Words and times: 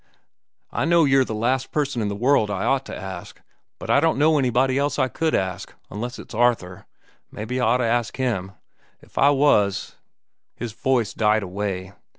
I 0.71 0.85
know 0.85 1.05
you're 1.05 1.23
the 1.23 1.35
last 1.35 1.71
person 1.71 2.01
in 2.01 2.07
the 2.07 2.15
world 2.15 2.49
I 2.49 2.65
ought 2.65 2.87
to 2.87 2.95
ask, 2.97 3.39
but 3.77 3.91
I 3.91 3.99
don't 3.99 4.17
know 4.17 4.39
anybody 4.39 4.79
else 4.79 4.97
I 4.97 5.07
could 5.07 5.35
ask—unless 5.35 6.17
it's 6.17 6.33
Arthur. 6.33 6.87
Mebbe 7.31 7.51
I 7.59 7.59
ought 7.59 7.77
to 7.77 7.83
ask 7.85 8.17
him. 8.17 8.53
If 9.01 9.19
I 9.19 9.29
was—" 9.29 9.97
His 10.55 10.71
voice 10.73 11.13
died 11.13 11.43
away. 11.43 11.93